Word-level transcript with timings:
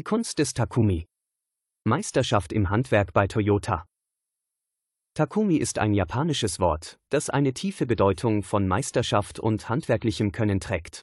Die 0.00 0.04
Kunst 0.04 0.38
des 0.38 0.54
Takumi. 0.54 1.06
Meisterschaft 1.84 2.54
im 2.54 2.70
Handwerk 2.70 3.12
bei 3.12 3.26
Toyota. 3.26 3.84
Takumi 5.12 5.56
ist 5.56 5.78
ein 5.78 5.92
japanisches 5.92 6.58
Wort, 6.58 6.98
das 7.10 7.28
eine 7.28 7.52
tiefe 7.52 7.84
Bedeutung 7.84 8.42
von 8.42 8.66
Meisterschaft 8.66 9.38
und 9.38 9.68
handwerklichem 9.68 10.32
Können 10.32 10.58
trägt. 10.58 11.02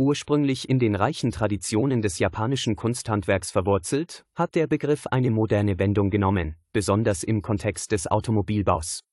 Ursprünglich 0.00 0.68
in 0.68 0.80
den 0.80 0.96
reichen 0.96 1.30
Traditionen 1.30 2.02
des 2.02 2.18
japanischen 2.18 2.74
Kunsthandwerks 2.74 3.52
verwurzelt, 3.52 4.24
hat 4.34 4.56
der 4.56 4.66
Begriff 4.66 5.06
eine 5.06 5.30
moderne 5.30 5.78
Wendung 5.78 6.10
genommen, 6.10 6.56
besonders 6.72 7.22
im 7.22 7.40
Kontext 7.40 7.92
des 7.92 8.08
Automobilbaus. 8.08 9.04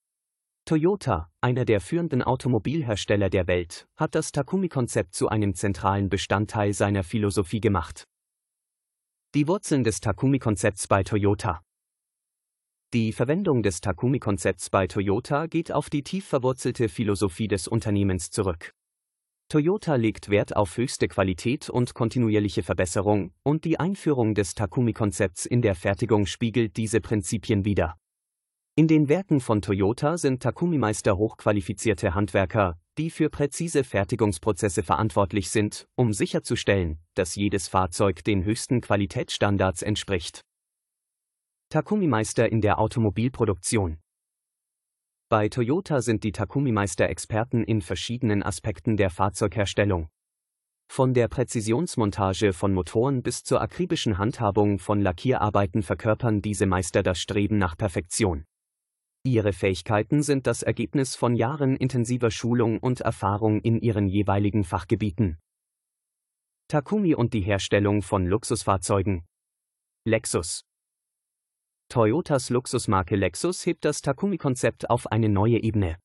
Toyota, 0.65 1.29
einer 1.41 1.65
der 1.65 1.79
führenden 1.79 2.23
Automobilhersteller 2.23 3.29
der 3.29 3.45
Welt, 3.45 3.85
hat 3.97 4.15
das 4.15 4.31
Takumi-Konzept 4.31 5.13
zu 5.13 5.29
einem 5.29 5.53
zentralen 5.53 6.09
Bestandteil 6.09 6.73
seiner 6.73 7.03
Philosophie 7.03 7.61
gemacht. 7.61 8.07
Die 9.35 9.49
Wurzeln 9.49 9.83
des 9.83 9.99
Takumi-Konzepts 9.99 10.87
bei 10.87 11.03
Toyota. 11.03 11.61
Die 12.93 13.11
Verwendung 13.11 13.63
des 13.63 13.81
Takumi-Konzepts 13.81 14.69
bei 14.69 14.87
Toyota 14.87 15.47
geht 15.47 15.73
auf 15.73 15.89
die 15.89 16.03
tief 16.03 16.25
verwurzelte 16.25 16.87
Philosophie 16.87 17.49
des 17.49 17.67
Unternehmens 17.67 18.31
zurück. 18.31 18.71
Toyota 19.49 19.95
legt 19.95 20.29
Wert 20.29 20.55
auf 20.55 20.77
höchste 20.77 21.09
Qualität 21.09 21.69
und 21.69 21.93
kontinuierliche 21.93 22.63
Verbesserung, 22.63 23.33
und 23.43 23.65
die 23.65 23.77
Einführung 23.77 24.35
des 24.35 24.55
Takumi-Konzepts 24.55 25.45
in 25.45 25.61
der 25.61 25.75
Fertigung 25.75 26.27
spiegelt 26.27 26.77
diese 26.77 27.01
Prinzipien 27.01 27.65
wider. 27.65 27.97
In 28.77 28.87
den 28.87 29.09
Werken 29.09 29.41
von 29.41 29.61
Toyota 29.61 30.17
sind 30.17 30.43
Takumi-Meister 30.43 31.17
hochqualifizierte 31.17 32.15
Handwerker, 32.15 32.79
die 32.97 33.09
für 33.09 33.29
präzise 33.29 33.83
Fertigungsprozesse 33.83 34.83
verantwortlich 34.83 35.49
sind, 35.49 35.87
um 35.95 36.13
sicherzustellen, 36.13 36.99
dass 37.13 37.35
jedes 37.35 37.67
Fahrzeug 37.67 38.23
den 38.23 38.43
höchsten 38.43 38.81
Qualitätsstandards 38.81 39.81
entspricht. 39.81 40.41
Takumi-Meister 41.69 42.49
in 42.49 42.61
der 42.61 42.79
Automobilproduktion 42.79 43.97
Bei 45.29 45.49
Toyota 45.49 46.01
sind 46.01 46.23
die 46.23 46.31
Takumi-Meister 46.31 47.09
Experten 47.09 47.63
in 47.63 47.81
verschiedenen 47.81 48.43
Aspekten 48.43 48.95
der 48.95 49.09
Fahrzeugherstellung. 49.09 50.07
Von 50.87 51.13
der 51.13 51.27
Präzisionsmontage 51.27 52.53
von 52.53 52.73
Motoren 52.73 53.23
bis 53.23 53.43
zur 53.43 53.59
akribischen 53.61 54.17
Handhabung 54.17 54.79
von 54.79 55.01
Lackierarbeiten 55.01 55.83
verkörpern 55.83 56.41
diese 56.41 56.67
Meister 56.67 57.03
das 57.03 57.19
Streben 57.19 57.57
nach 57.57 57.75
Perfektion. 57.75 58.45
Ihre 59.27 59.53
Fähigkeiten 59.53 60.21
sind 60.21 60.45
das 60.45 60.61
Ergebnis 60.61 61.15
von 61.15 61.35
Jahren 61.35 61.75
intensiver 61.77 62.29
Schulung 62.29 62.77
und 62.77 63.01
Erfahrung 63.01 63.59
in 63.59 63.79
ihren 63.79 64.07
jeweiligen 64.07 64.63
Fachgebieten. 64.63 65.39
Takumi 66.67 67.15
und 67.15 67.33
die 67.33 67.41
Herstellung 67.41 68.03
von 68.03 68.27
Luxusfahrzeugen. 68.27 69.25
Lexus. 70.07 70.61
Toyotas 71.89 72.51
Luxusmarke 72.51 73.15
Lexus 73.15 73.65
hebt 73.65 73.83
das 73.83 74.03
Takumi-Konzept 74.03 74.91
auf 74.91 75.11
eine 75.11 75.27
neue 75.27 75.57
Ebene. 75.57 75.97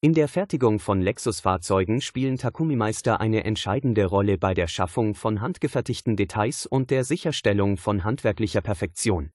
In 0.00 0.14
der 0.14 0.28
Fertigung 0.28 0.78
von 0.78 1.02
Lexus-Fahrzeugen 1.02 2.00
spielen 2.00 2.38
Takumi-Meister 2.38 3.20
eine 3.20 3.44
entscheidende 3.44 4.06
Rolle 4.06 4.38
bei 4.38 4.54
der 4.54 4.68
Schaffung 4.68 5.14
von 5.14 5.42
handgefertigten 5.42 6.16
Details 6.16 6.64
und 6.64 6.90
der 6.90 7.04
Sicherstellung 7.04 7.76
von 7.76 8.04
handwerklicher 8.04 8.62
Perfektion. 8.62 9.32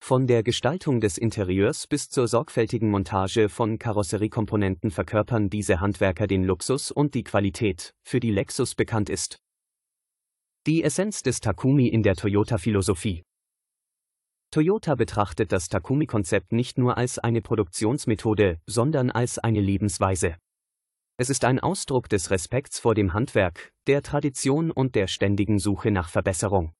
Von 0.00 0.26
der 0.26 0.42
Gestaltung 0.42 1.00
des 1.00 1.18
Interieurs 1.18 1.86
bis 1.86 2.08
zur 2.08 2.28
sorgfältigen 2.28 2.90
Montage 2.90 3.48
von 3.48 3.78
Karosseriekomponenten 3.78 4.90
verkörpern 4.90 5.50
diese 5.50 5.80
Handwerker 5.80 6.26
den 6.26 6.44
Luxus 6.44 6.90
und 6.90 7.14
die 7.14 7.24
Qualität, 7.24 7.94
für 8.02 8.20
die 8.20 8.30
Lexus 8.30 8.74
bekannt 8.74 9.10
ist. 9.10 9.38
Die 10.66 10.82
Essenz 10.82 11.22
des 11.22 11.40
Takumi 11.40 11.88
in 11.88 12.02
der 12.02 12.14
Toyota-Philosophie. 12.14 13.22
Toyota 14.50 14.94
betrachtet 14.94 15.52
das 15.52 15.68
Takumi-Konzept 15.68 16.52
nicht 16.52 16.78
nur 16.78 16.96
als 16.96 17.18
eine 17.18 17.42
Produktionsmethode, 17.42 18.60
sondern 18.66 19.10
als 19.10 19.38
eine 19.38 19.60
Lebensweise. 19.60 20.36
Es 21.18 21.28
ist 21.28 21.44
ein 21.44 21.58
Ausdruck 21.58 22.08
des 22.08 22.30
Respekts 22.30 22.78
vor 22.78 22.94
dem 22.94 23.12
Handwerk, 23.12 23.72
der 23.86 24.02
Tradition 24.02 24.70
und 24.70 24.94
der 24.94 25.06
ständigen 25.06 25.58
Suche 25.58 25.90
nach 25.90 26.08
Verbesserung. 26.08 26.72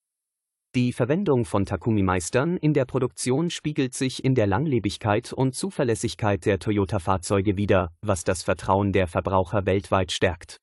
Die 0.75 0.93
Verwendung 0.93 1.45
von 1.45 1.65
Takumi-Meistern 1.65 2.55
in 2.55 2.75
der 2.75 2.85
Produktion 2.85 3.49
spiegelt 3.49 3.95
sich 3.95 4.23
in 4.23 4.35
der 4.35 4.45
Langlebigkeit 4.45 5.33
und 5.33 5.55
Zuverlässigkeit 5.55 6.45
der 6.45 6.59
Toyota-Fahrzeuge 6.59 7.57
wider, 7.57 7.91
was 8.03 8.23
das 8.23 8.43
Vertrauen 8.43 8.93
der 8.93 9.07
Verbraucher 9.07 9.65
weltweit 9.65 10.11
stärkt. 10.11 10.57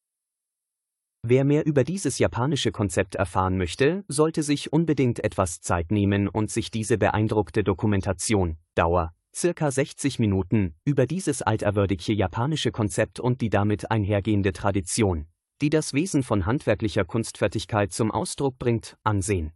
Wer 1.25 1.45
mehr 1.45 1.67
über 1.67 1.83
dieses 1.83 2.21
japanische 2.21 2.71
Konzept 2.71 3.17
erfahren 3.17 3.59
möchte, 3.59 4.05
sollte 4.07 4.45
sich 4.45 4.73
unbedingt 4.73 5.25
etwas 5.25 5.61
Zeit 5.61 5.91
nehmen 5.91 6.29
und 6.29 6.53
sich 6.53 6.71
diese 6.71 6.99
beeindruckte 6.99 7.65
Dokumentation, 7.65 8.59
Dauer, 8.77 9.13
circa 9.35 9.73
60 9.73 10.21
Minuten, 10.21 10.77
über 10.85 11.07
dieses 11.07 11.43
alterwürdige 11.43 12.13
japanische 12.13 12.71
Konzept 12.71 13.19
und 13.19 13.41
die 13.41 13.51
damit 13.51 13.91
einhergehende 13.91 14.53
Tradition, 14.53 15.27
die 15.63 15.71
das 15.71 15.95
Wesen 15.95 16.23
von 16.23 16.47
handwerklicher 16.47 17.05
Kunstfertigkeit 17.05 17.93
zum 17.93 18.13
Ausdruck 18.13 18.57
bringt, 18.61 18.97
ansehen. 19.03 19.56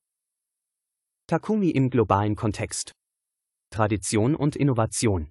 Takumi 1.30 1.70
im 1.70 1.90
globalen 1.90 2.34
Kontext. 2.34 2.90
Tradition 3.72 4.34
und 4.34 4.56
Innovation. 4.56 5.30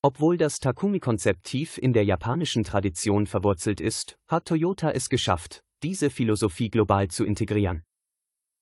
Obwohl 0.00 0.38
das 0.38 0.60
Takumi-Konzept 0.60 1.44
tief 1.44 1.76
in 1.76 1.92
der 1.92 2.06
japanischen 2.06 2.64
Tradition 2.64 3.26
verwurzelt 3.26 3.82
ist, 3.82 4.16
hat 4.28 4.46
Toyota 4.46 4.90
es 4.90 5.10
geschafft, 5.10 5.62
diese 5.82 6.08
Philosophie 6.08 6.70
global 6.70 7.08
zu 7.08 7.26
integrieren. 7.26 7.82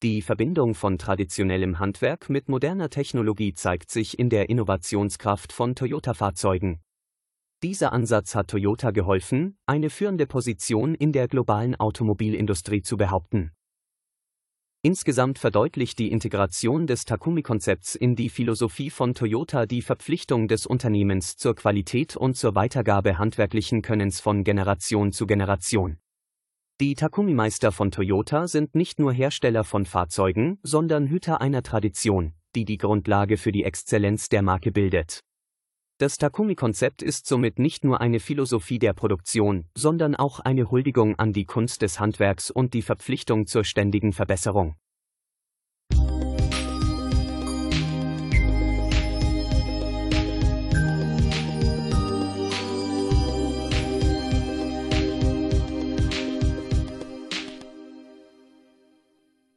Die 0.03 0.21
Verbindung 0.21 0.75
von 0.75 0.99
traditionellem 0.99 1.79
Handwerk 1.79 2.29
mit 2.29 2.49
moderner 2.49 2.91
Technologie 2.91 3.55
zeigt 3.55 3.93
sich 3.93 4.19
in 4.19 4.31
der 4.31 4.51
Innovationskraft 4.51 5.53
von 5.53 5.77
Toyota-Fahrzeugen. 5.77 6.81
Dieser 7.63 7.93
Ansatz 7.93 8.35
hat 8.35 8.49
Toyota 8.49 8.91
geholfen, 8.91 9.59
eine 9.65 9.91
führende 9.91 10.27
Position 10.27 10.97
in 10.97 11.13
der 11.13 11.29
globalen 11.29 11.77
Automobilindustrie 11.77 12.83
zu 12.83 12.97
behaupten. 12.97 13.53
Insgesamt 14.83 15.39
verdeutlicht 15.39 15.99
die 15.99 16.11
Integration 16.11 16.87
des 16.87 17.05
Takumi-Konzepts 17.05 17.95
in 17.95 18.17
die 18.17 18.31
Philosophie 18.31 18.89
von 18.89 19.13
Toyota 19.13 19.67
die 19.67 19.83
Verpflichtung 19.83 20.49
des 20.49 20.65
Unternehmens 20.65 21.37
zur 21.37 21.55
Qualität 21.55 22.17
und 22.17 22.39
zur 22.39 22.55
Weitergabe 22.55 23.19
handwerklichen 23.19 23.83
Könnens 23.83 24.21
von 24.21 24.43
Generation 24.43 25.13
zu 25.13 25.27
Generation. 25.27 25.99
Die 26.81 26.95
Takumi-Meister 26.95 27.73
von 27.73 27.91
Toyota 27.91 28.49
sind 28.49 28.75
nicht 28.75 28.99
nur 28.99 29.13
Hersteller 29.13 29.65
von 29.65 29.85
Fahrzeugen, 29.85 30.59
sondern 30.63 31.09
Hüter 31.09 31.43
einer 31.43 31.63
Tradition, 31.63 32.33
die 32.55 32.65
die 32.65 32.79
Grundlage 32.79 33.37
für 33.37 33.53
die 33.53 33.65
Exzellenz 33.65 34.31
der 34.31 34.41
Marke 34.41 34.73
bildet. 34.73 35.21
Das 36.01 36.17
Takumi-Konzept 36.17 37.03
ist 37.03 37.27
somit 37.27 37.59
nicht 37.59 37.85
nur 37.85 38.01
eine 38.01 38.21
Philosophie 38.21 38.79
der 38.79 38.95
Produktion, 38.95 39.67
sondern 39.77 40.17
auch 40.17 40.41
eine 40.41 40.71
Huldigung 40.71 41.19
an 41.19 41.35
die 41.35 41.45
Kunst 41.45 41.83
des 41.83 42.01
Handwerks 42.01 42.51
und 42.51 42.73
die 42.73 42.81
Verpflichtung 42.81 43.47
zur 43.47 43.65
ständigen 43.65 44.15
Verbesserung. 44.15 44.77